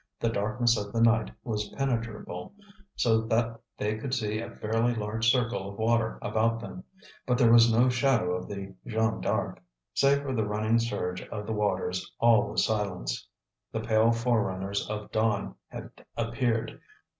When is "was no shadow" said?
7.51-8.33